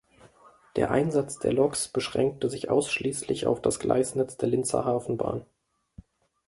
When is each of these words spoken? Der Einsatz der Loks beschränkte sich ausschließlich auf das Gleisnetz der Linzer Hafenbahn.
Der 0.77 0.89
Einsatz 0.89 1.37
der 1.37 1.53
Loks 1.53 1.87
beschränkte 1.87 2.49
sich 2.49 2.71
ausschließlich 2.71 3.45
auf 3.45 3.61
das 3.61 3.77
Gleisnetz 3.79 4.35
der 4.35 4.49
Linzer 4.49 4.83
Hafenbahn. 4.83 5.45